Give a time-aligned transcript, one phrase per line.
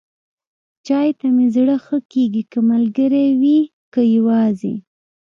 [0.87, 3.59] چای ته مې زړه ښه کېږي، که ملګری وي،
[3.93, 4.73] که یواځې.